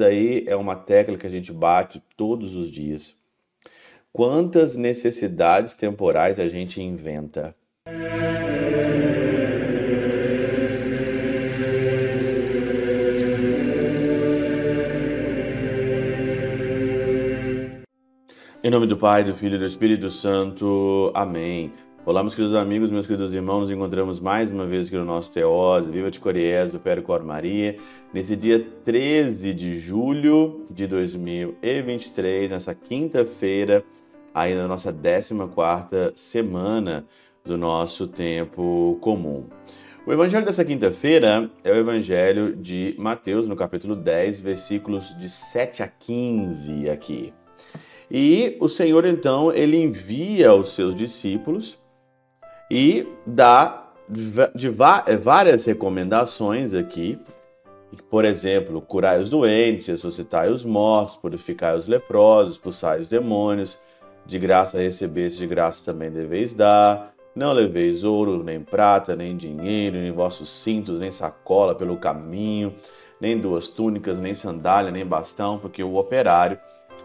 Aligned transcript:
daí 0.00 0.44
é 0.46 0.56
uma 0.56 0.74
tecla 0.74 1.16
que 1.16 1.26
a 1.26 1.30
gente 1.30 1.52
bate 1.52 2.02
todos 2.16 2.56
os 2.56 2.70
dias. 2.70 3.14
Quantas 4.12 4.74
necessidades 4.74 5.74
temporais 5.74 6.40
a 6.40 6.48
gente 6.48 6.82
inventa? 6.82 7.54
Em 18.62 18.70
nome 18.70 18.86
do 18.86 18.96
Pai, 18.96 19.22
do 19.22 19.34
Filho 19.34 19.56
e 19.56 19.58
do 19.58 19.66
Espírito 19.66 20.10
Santo. 20.10 21.10
Amém. 21.14 21.72
Olá, 22.06 22.22
meus 22.22 22.34
queridos 22.34 22.56
amigos, 22.56 22.88
meus 22.88 23.06
queridos 23.06 23.30
irmãos, 23.30 23.60
nos 23.60 23.70
encontramos 23.70 24.20
mais 24.20 24.48
uma 24.50 24.64
vez 24.64 24.86
aqui 24.86 24.96
no 24.96 25.04
nosso 25.04 25.34
Teose, 25.34 25.90
Viva 25.90 26.10
de 26.10 26.18
Coriés, 26.18 26.72
do 26.72 26.80
Cor 27.02 27.22
Maria, 27.22 27.76
nesse 28.10 28.34
dia 28.34 28.58
13 28.58 29.52
de 29.52 29.78
julho 29.78 30.64
de 30.72 30.86
2023, 30.86 32.52
nessa 32.52 32.74
quinta-feira, 32.74 33.84
aí 34.32 34.54
na 34.54 34.66
nossa 34.66 34.90
14ª 34.90 36.12
semana 36.14 37.04
do 37.44 37.58
nosso 37.58 38.06
tempo 38.06 38.96
comum. 39.02 39.44
O 40.06 40.10
evangelho 40.10 40.46
dessa 40.46 40.64
quinta-feira 40.64 41.50
é 41.62 41.70
o 41.70 41.76
evangelho 41.76 42.56
de 42.56 42.94
Mateus, 42.98 43.46
no 43.46 43.54
capítulo 43.54 43.94
10, 43.94 44.40
versículos 44.40 45.14
de 45.18 45.28
7 45.28 45.82
a 45.82 45.86
15 45.86 46.88
aqui. 46.88 47.34
E 48.10 48.56
o 48.58 48.70
Senhor 48.70 49.04
então 49.04 49.52
ele 49.52 49.76
envia 49.76 50.54
os 50.54 50.74
seus 50.74 50.96
discípulos 50.96 51.78
e 52.70 53.06
dá 53.26 53.90
de 54.54 54.68
é, 55.06 55.16
várias 55.16 55.64
recomendações 55.64 56.72
aqui. 56.74 57.18
Por 58.08 58.24
exemplo, 58.24 58.80
curai 58.80 59.20
os 59.20 59.28
doentes, 59.28 59.88
ressuscitai 59.88 60.48
os 60.50 60.64
mortos, 60.64 61.16
purificai 61.16 61.76
os 61.76 61.88
leprosos, 61.88 62.52
expulsai 62.52 63.00
os 63.00 63.08
demônios, 63.08 63.78
de 64.24 64.38
graça 64.38 64.78
recebeste, 64.78 65.40
de 65.40 65.46
graça 65.46 65.84
também 65.84 66.10
deveis 66.10 66.54
dar. 66.54 67.12
Não 67.34 67.52
leveis 67.52 68.04
ouro, 68.04 68.42
nem 68.44 68.60
prata, 68.60 69.16
nem 69.16 69.36
dinheiro, 69.36 69.96
nem 69.96 70.12
vossos 70.12 70.48
cintos, 70.48 71.00
nem 71.00 71.10
sacola 71.10 71.74
pelo 71.74 71.96
caminho, 71.96 72.74
nem 73.20 73.38
duas 73.38 73.68
túnicas, 73.68 74.18
nem 74.18 74.34
sandália, 74.34 74.90
nem 74.90 75.06
bastão, 75.06 75.58
porque 75.58 75.82
o 75.82 75.96
operário, 75.96 76.58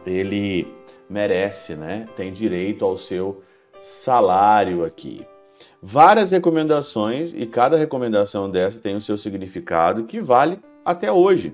ele 0.05 0.67
merece, 1.09 1.75
né? 1.75 2.07
Tem 2.15 2.31
direito 2.31 2.85
ao 2.85 2.97
seu 2.97 3.43
salário 3.79 4.83
aqui. 4.83 5.25
Várias 5.81 6.31
recomendações 6.31 7.33
e 7.33 7.45
cada 7.45 7.77
recomendação 7.77 8.49
dessa 8.49 8.79
tem 8.79 8.95
o 8.95 9.01
seu 9.01 9.17
significado 9.17 10.05
que 10.05 10.19
vale 10.19 10.59
até 10.83 11.11
hoje. 11.11 11.53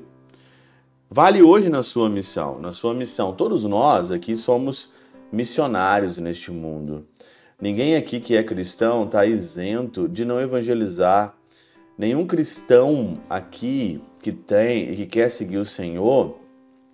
Vale 1.10 1.42
hoje 1.42 1.70
na 1.70 1.84
sua 1.84 2.10
missão, 2.10 2.60
na 2.60 2.72
sua 2.72 2.94
missão. 2.94 3.34
Todos 3.34 3.66
nós 3.66 4.12
aqui 4.12 4.38
somos 4.38 4.92
missionários 5.32 6.18
neste 6.18 6.52
mundo. 6.52 7.06
Ninguém 7.60 7.96
aqui 7.96 8.20
que 8.20 8.36
é 8.36 8.44
cristão 8.44 9.06
está 9.06 9.26
isento 9.26 10.08
de 10.08 10.24
não 10.24 10.40
evangelizar. 10.40 11.36
Nenhum 11.98 12.26
cristão 12.26 13.20
aqui 13.30 14.02
que 14.22 14.32
tem 14.32 14.92
e 14.92 14.96
que 14.96 15.06
quer 15.06 15.30
seguir 15.30 15.58
o 15.58 15.66
Senhor 15.66 16.40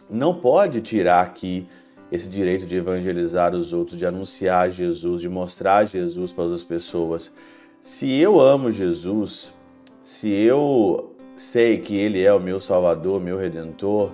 não 0.10 0.34
pode 0.34 0.82
tirar 0.82 1.22
aqui 1.22 1.68
esse 2.12 2.30
direito 2.30 2.66
de 2.66 2.76
evangelizar 2.76 3.56
os 3.56 3.74
outros, 3.74 3.98
de 3.98 4.06
anunciar 4.06 4.72
Jesus, 4.72 5.22
de 5.22 5.30
mostrar 5.30 5.86
Jesus 5.86 6.32
para 6.32 6.46
as 6.54 6.64
pessoas. 6.64 7.34
Se 7.82 8.20
eu 8.20 8.40
amo 8.40 8.72
Jesus, 8.72 9.54
se 10.02 10.30
eu 10.30 11.16
sei 11.36 11.78
que 11.78 11.96
Ele 11.96 12.24
é 12.24 12.34
o 12.34 12.40
meu 12.40 12.60
Salvador, 12.60 13.22
meu 13.22 13.38
Redentor, 13.38 14.12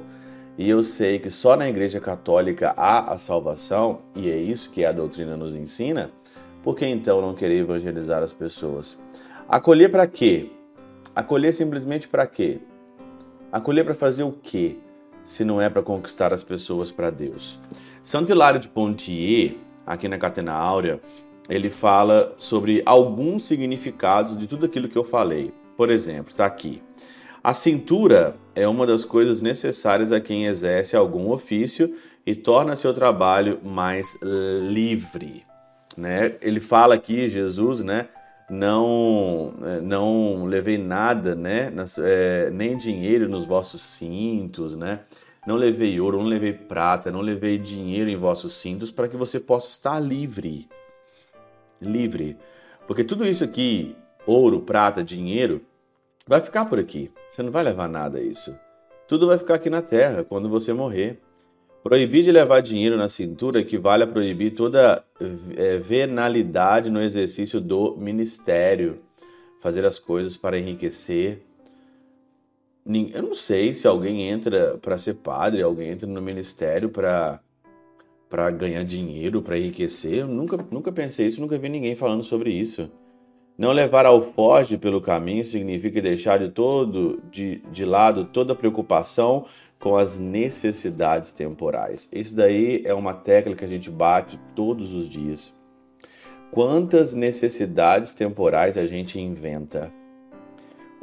e 0.57 0.69
eu 0.69 0.83
sei 0.83 1.17
que 1.17 1.31
só 1.31 1.55
na 1.55 1.67
Igreja 1.67 1.99
Católica 1.99 2.73
há 2.77 3.13
a 3.13 3.17
salvação, 3.17 4.01
e 4.15 4.29
é 4.29 4.37
isso 4.37 4.69
que 4.69 4.85
a 4.85 4.91
doutrina 4.91 5.35
nos 5.35 5.55
ensina, 5.55 6.11
por 6.61 6.75
que 6.75 6.85
então 6.85 7.21
não 7.21 7.33
querer 7.33 7.59
evangelizar 7.59 8.21
as 8.21 8.31
pessoas? 8.31 8.97
Acolher 9.47 9.89
para 9.89 10.05
quê? 10.07 10.51
Acolher 11.15 11.53
simplesmente 11.53 12.07
para 12.07 12.25
quê? 12.25 12.59
Acolher 13.51 13.83
para 13.83 13.93
fazer 13.93 14.23
o 14.23 14.31
quê? 14.31 14.77
Se 15.25 15.43
não 15.43 15.61
é 15.61 15.69
para 15.69 15.81
conquistar 15.81 16.33
as 16.33 16.43
pessoas 16.43 16.91
para 16.91 17.09
Deus. 17.09 17.59
Santo 18.03 18.33
Hilário 18.33 18.59
de 18.59 18.67
Pontier, 18.67 19.55
aqui 19.87 20.09
na 20.09 20.17
Catena 20.17 20.51
Áurea, 20.51 20.99
ele 21.49 21.69
fala 21.69 22.35
sobre 22.37 22.83
alguns 22.85 23.45
significados 23.45 24.37
de 24.37 24.45
tudo 24.45 24.65
aquilo 24.65 24.89
que 24.89 24.97
eu 24.97 25.05
falei. 25.05 25.53
Por 25.77 25.89
exemplo, 25.89 26.29
está 26.29 26.45
aqui. 26.45 26.83
A 27.41 27.53
cintura 27.53 28.35
é 28.55 28.67
uma 28.67 28.85
das 28.85 29.05
coisas 29.05 29.41
necessárias 29.41 30.11
a 30.11 30.19
quem 30.19 30.45
exerce 30.45 30.97
algum 30.97 31.31
ofício 31.31 31.95
e 32.25 32.35
torna 32.35 32.75
seu 32.75 32.93
trabalho 32.93 33.59
mais 33.63 34.17
livre. 34.69 35.45
Né? 35.97 36.35
Ele 36.41 36.59
fala 36.59 36.95
aqui, 36.95 37.29
Jesus, 37.29 37.81
né? 37.81 38.09
Não, 38.49 39.53
não 39.81 40.45
levei 40.45 40.77
nada, 40.77 41.35
né? 41.35 41.71
É, 41.99 42.49
nem 42.51 42.77
dinheiro 42.77 43.29
nos 43.29 43.45
vossos 43.45 43.81
cintos, 43.81 44.75
né? 44.75 44.99
Não 45.45 45.55
levei 45.55 45.99
ouro, 45.99 46.19
não 46.19 46.25
levei 46.25 46.53
prata, 46.53 47.11
não 47.11 47.21
levei 47.21 47.57
dinheiro 47.57 48.09
em 48.09 48.15
vossos 48.15 48.53
cintos 48.53 48.91
para 48.91 49.09
que 49.09 49.17
você 49.17 49.39
possa 49.39 49.67
estar 49.67 49.99
livre. 49.99 50.69
Livre. 51.81 52.37
Porque 52.87 53.03
tudo 53.03 53.27
isso 53.27 53.43
aqui, 53.43 53.95
ouro, 54.25 54.61
prata, 54.61 55.03
dinheiro, 55.03 55.61
vai 56.25 56.39
ficar 56.39 56.65
por 56.65 56.79
aqui. 56.79 57.11
Você 57.31 57.43
não 57.43 57.51
vai 57.51 57.63
levar 57.63 57.89
nada 57.89 58.21
isso. 58.21 58.55
Tudo 59.07 59.27
vai 59.27 59.37
ficar 59.37 59.55
aqui 59.55 59.69
na 59.69 59.81
terra 59.81 60.23
quando 60.23 60.47
você 60.47 60.71
morrer. 60.71 61.19
Proibir 61.83 62.23
de 62.23 62.31
levar 62.31 62.61
dinheiro 62.61 62.95
na 62.95 63.09
cintura 63.09 63.59
equivale 63.59 64.03
a 64.03 64.07
proibir 64.07 64.53
toda 64.53 65.03
é, 65.57 65.77
venalidade 65.77 66.89
no 66.89 67.01
exercício 67.01 67.59
do 67.59 67.97
ministério. 67.97 69.01
Fazer 69.59 69.85
as 69.85 69.99
coisas 69.99 70.37
para 70.37 70.57
enriquecer, 70.57 71.41
eu 72.85 73.23
não 73.23 73.35
sei 73.35 73.73
se 73.73 73.87
alguém 73.87 74.27
entra 74.27 74.77
para 74.81 74.97
ser 74.97 75.15
padre, 75.15 75.61
alguém 75.61 75.91
entra 75.91 76.07
no 76.07 76.21
ministério 76.21 76.89
para 76.89 77.39
para 78.29 78.49
ganhar 78.49 78.83
dinheiro, 78.83 79.43
para 79.43 79.59
enriquecer. 79.59 80.15
Eu 80.21 80.27
nunca, 80.27 80.57
nunca 80.71 80.91
pensei 80.91 81.27
isso, 81.27 81.39
nunca 81.39 81.55
vi 81.55 81.69
ninguém 81.69 81.93
falando 81.93 82.23
sobre 82.23 82.51
isso. 82.51 82.89
Não 83.55 83.71
levar 83.71 84.07
alforge 84.07 84.75
pelo 84.75 84.99
caminho 84.99 85.45
significa 85.45 86.01
deixar 86.01 86.39
de 86.39 86.49
todo 86.49 87.21
de, 87.29 87.59
de 87.71 87.85
lado 87.85 88.25
toda 88.25 88.55
preocupação 88.55 89.45
com 89.79 89.95
as 89.95 90.17
necessidades 90.17 91.31
temporais. 91.31 92.09
Isso 92.11 92.35
daí 92.35 92.81
é 92.83 92.93
uma 92.93 93.13
tecla 93.13 93.53
que 93.53 93.63
a 93.65 93.67
gente 93.67 93.91
bate 93.91 94.39
todos 94.55 94.95
os 94.95 95.07
dias. 95.07 95.53
Quantas 96.49 97.13
necessidades 97.13 98.13
temporais 98.13 98.77
a 98.77 98.85
gente 98.87 99.19
inventa? 99.19 99.93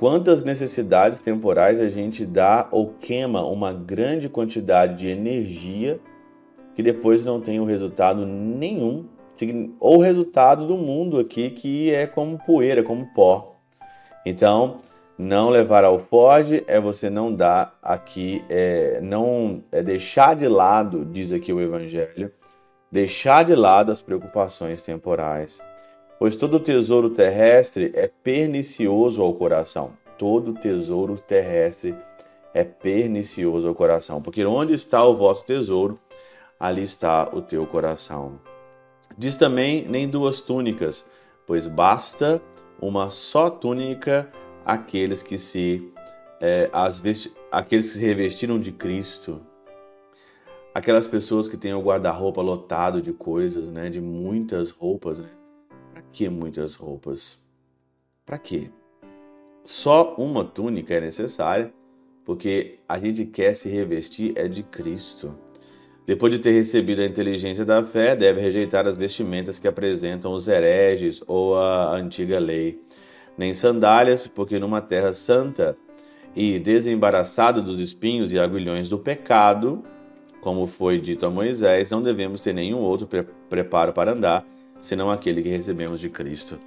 Quantas 0.00 0.42
necessidades 0.42 1.20
temporais 1.20 1.78
a 1.78 1.90
gente 1.90 2.24
dá 2.24 2.66
ou 2.70 2.94
queima 2.98 3.44
uma 3.44 3.70
grande 3.70 4.30
quantidade 4.30 4.96
de 4.96 5.08
energia 5.08 6.00
que 6.74 6.82
depois 6.82 7.22
não 7.22 7.38
tem 7.38 7.60
um 7.60 7.66
resultado 7.66 8.24
nenhum, 8.24 9.04
ou 9.78 9.98
o 9.98 10.00
resultado 10.00 10.66
do 10.66 10.74
mundo 10.74 11.18
aqui 11.18 11.50
que 11.50 11.92
é 11.92 12.06
como 12.06 12.38
poeira, 12.38 12.82
como 12.82 13.12
pó. 13.12 13.56
Então, 14.24 14.78
não 15.18 15.50
levar 15.50 15.84
ao 15.84 15.98
Ford 15.98 16.64
é 16.66 16.80
você 16.80 17.10
não 17.10 17.30
dar 17.30 17.78
aqui, 17.82 18.42
é, 18.48 19.00
não 19.02 19.62
é 19.70 19.82
deixar 19.82 20.34
de 20.34 20.48
lado, 20.48 21.04
diz 21.04 21.30
aqui 21.30 21.52
o 21.52 21.60
Evangelho, 21.60 22.32
deixar 22.90 23.44
de 23.44 23.54
lado 23.54 23.92
as 23.92 24.00
preocupações 24.00 24.80
temporais 24.80 25.60
pois 26.20 26.36
todo 26.36 26.60
tesouro 26.60 27.08
terrestre 27.08 27.90
é 27.94 28.06
pernicioso 28.06 29.22
ao 29.22 29.32
coração. 29.32 29.94
Todo 30.18 30.52
tesouro 30.52 31.18
terrestre 31.18 31.96
é 32.52 32.62
pernicioso 32.62 33.66
ao 33.66 33.74
coração, 33.74 34.20
porque 34.20 34.44
onde 34.44 34.74
está 34.74 35.02
o 35.02 35.16
vosso 35.16 35.46
tesouro, 35.46 35.98
ali 36.58 36.82
está 36.82 37.30
o 37.32 37.40
teu 37.40 37.66
coração. 37.66 38.38
Diz 39.16 39.34
também: 39.34 39.88
nem 39.88 40.06
duas 40.06 40.42
túnicas, 40.42 41.06
pois 41.46 41.66
basta 41.66 42.40
uma 42.78 43.10
só 43.10 43.48
túnica 43.48 44.30
àqueles 44.62 45.22
que 45.22 45.38
se 45.38 45.90
é, 46.38 46.68
as 46.70 47.02
aqueles 47.50 47.92
que 47.92 47.98
se 47.98 48.04
revestiram 48.04 48.60
de 48.60 48.72
Cristo. 48.72 49.40
Aquelas 50.74 51.06
pessoas 51.06 51.48
que 51.48 51.56
têm 51.56 51.72
o 51.72 51.80
guarda-roupa 51.80 52.42
lotado 52.42 53.00
de 53.00 53.12
coisas, 53.12 53.68
né, 53.68 53.88
de 53.88 54.00
muitas 54.00 54.70
roupas, 54.70 55.18
né? 55.18 55.39
Que 56.12 56.28
muitas 56.28 56.74
roupas? 56.74 57.38
Para 58.24 58.38
quê? 58.38 58.70
Só 59.64 60.14
uma 60.16 60.44
túnica 60.44 60.94
é 60.94 61.00
necessária, 61.00 61.72
porque 62.24 62.78
a 62.88 62.98
gente 62.98 63.24
quer 63.24 63.54
se 63.54 63.68
revestir 63.68 64.32
é 64.36 64.48
de 64.48 64.62
Cristo. 64.62 65.34
Depois 66.06 66.32
de 66.32 66.38
ter 66.38 66.52
recebido 66.52 67.02
a 67.02 67.06
inteligência 67.06 67.64
da 67.64 67.84
fé, 67.84 68.16
deve 68.16 68.40
rejeitar 68.40 68.88
as 68.88 68.96
vestimentas 68.96 69.58
que 69.58 69.68
apresentam 69.68 70.32
os 70.32 70.48
hereges 70.48 71.22
ou 71.26 71.56
a 71.56 71.94
antiga 71.94 72.38
lei. 72.38 72.82
Nem 73.38 73.54
sandálias, 73.54 74.26
porque 74.26 74.58
numa 74.58 74.80
terra 74.80 75.14
santa 75.14 75.76
e 76.34 76.58
desembaraçado 76.58 77.62
dos 77.62 77.78
espinhos 77.78 78.32
e 78.32 78.38
agulhões 78.38 78.88
do 78.88 78.98
pecado, 78.98 79.82
como 80.40 80.66
foi 80.66 80.98
dito 80.98 81.26
a 81.26 81.30
Moisés, 81.30 81.90
não 81.90 82.02
devemos 82.02 82.40
ter 82.42 82.54
nenhum 82.54 82.78
outro 82.78 83.06
pre 83.06 83.24
preparo 83.48 83.92
para 83.92 84.12
andar, 84.12 84.46
senão 84.80 85.10
aquele 85.10 85.42
que 85.42 85.48
recebemos 85.48 86.00
de 86.00 86.08
Cristo. 86.08 86.58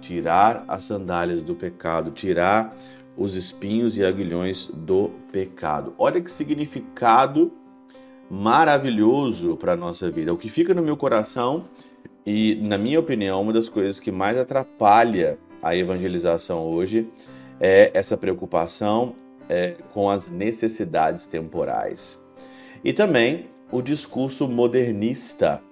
Tirar 0.00 0.64
as 0.68 0.84
sandálias 0.84 1.42
do 1.42 1.54
pecado, 1.54 2.10
tirar 2.12 2.76
os 3.16 3.34
espinhos 3.34 3.96
e 3.96 4.04
aguilhões 4.04 4.68
do 4.68 5.10
pecado. 5.32 5.94
Olha 5.98 6.20
que 6.20 6.30
significado 6.30 7.52
maravilhoso 8.30 9.56
para 9.56 9.72
a 9.72 9.76
nossa 9.76 10.10
vida. 10.10 10.32
O 10.32 10.36
que 10.36 10.48
fica 10.48 10.74
no 10.74 10.82
meu 10.82 10.96
coração 10.96 11.64
e, 12.26 12.56
na 12.56 12.78
minha 12.78 13.00
opinião, 13.00 13.40
uma 13.40 13.52
das 13.52 13.68
coisas 13.68 14.00
que 14.00 14.10
mais 14.10 14.38
atrapalha 14.38 15.38
a 15.62 15.74
evangelização 15.74 16.64
hoje 16.66 17.08
é 17.60 17.90
essa 17.94 18.16
preocupação 18.16 19.14
é, 19.48 19.76
com 19.92 20.10
as 20.10 20.28
necessidades 20.28 21.26
temporais. 21.26 22.20
E 22.82 22.92
também 22.92 23.46
o 23.70 23.80
discurso 23.80 24.48
modernista, 24.48 25.62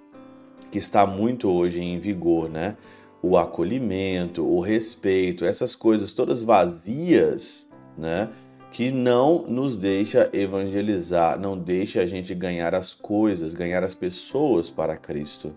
que 0.73 0.79
está 0.79 1.05
muito 1.05 1.51
hoje 1.51 1.83
em 1.83 1.99
vigor, 1.99 2.49
né? 2.49 2.75
O 3.21 3.37
acolhimento, 3.37 4.43
o 4.43 4.59
respeito, 4.59 5.45
essas 5.45 5.75
coisas 5.75 6.13
todas 6.13 6.41
vazias, 6.41 7.69
né? 7.95 8.29
Que 8.71 8.89
não 8.89 9.43
nos 9.43 9.77
deixa 9.77 10.31
evangelizar, 10.33 11.39
não 11.39 11.55
deixa 11.55 12.01
a 12.01 12.07
gente 12.07 12.33
ganhar 12.33 12.73
as 12.73 12.91
coisas, 12.91 13.53
ganhar 13.53 13.83
as 13.83 13.93
pessoas 13.93 14.71
para 14.71 14.97
Cristo. 14.97 15.53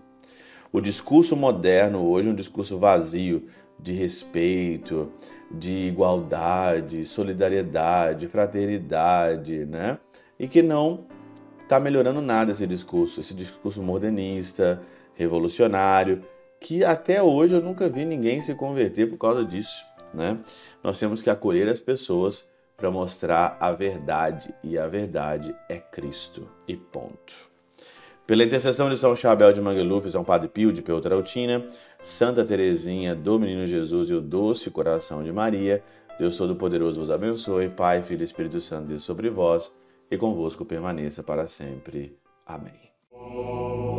O 0.71 0.79
discurso 0.79 1.35
moderno 1.35 2.07
hoje 2.07 2.27
é 2.27 2.31
um 2.31 2.35
discurso 2.35 2.77
vazio 2.77 3.47
de 3.79 3.93
respeito, 3.93 5.11
de 5.49 5.87
igualdade, 5.87 7.05
solidariedade, 7.05 8.27
fraternidade, 8.27 9.65
né? 9.65 9.97
E 10.37 10.47
que 10.47 10.61
não 10.61 11.07
está 11.63 11.79
melhorando 11.79 12.21
nada 12.21 12.51
esse 12.51 12.67
discurso, 12.67 13.19
esse 13.19 13.33
discurso 13.33 13.81
modernista, 13.81 14.79
revolucionário, 15.17 16.21
que 16.59 16.85
até 16.85 17.21
hoje 17.21 17.55
eu 17.55 17.61
nunca 17.61 17.89
vi 17.89 18.05
ninguém 18.05 18.41
se 18.41 18.53
converter 18.55 19.09
por 19.09 19.17
causa 19.17 19.43
disso, 19.43 19.83
né? 20.13 20.39
Nós 20.83 20.99
temos 20.99 21.21
que 21.21 21.29
acolher 21.29 21.67
as 21.67 21.79
pessoas 21.79 22.49
para 22.77 22.91
mostrar 22.91 23.57
a 23.59 23.71
verdade, 23.71 24.53
e 24.63 24.77
a 24.77 24.87
verdade 24.87 25.55
é 25.67 25.77
Cristo, 25.77 26.47
e 26.67 26.75
ponto. 26.75 27.47
Pela 28.27 28.43
intercessão 28.43 28.89
de 28.89 28.97
São 28.97 29.15
Chabel 29.15 29.51
de 29.51 29.61
Mangluf, 29.61 30.09
São 30.11 30.23
Padre 30.23 30.47
Pio 30.47 30.71
de 30.71 30.81
Peltrautina, 30.81 31.65
Santa 32.01 32.45
Teresinha 32.45 33.15
do 33.15 33.39
Menino 33.39 33.65
Jesus 33.65 34.09
e 34.09 34.13
o 34.13 34.21
Doce 34.21 34.69
Coração 34.69 35.23
de 35.23 35.31
Maria, 35.31 35.83
Deus 36.19 36.37
Todo-Poderoso 36.37 36.99
vos 36.99 37.09
abençoe, 37.09 37.69
Pai, 37.69 38.01
Filho 38.01 38.21
e 38.21 38.23
Espírito 38.23 38.59
Santo, 38.59 38.87
Deus 38.87 39.03
sobre 39.03 39.29
vós 39.29 39.73
e 40.11 40.17
convosco 40.17 40.65
permaneça 40.65 41.23
para 41.23 41.47
sempre. 41.47 42.17
Amém. 42.45 43.96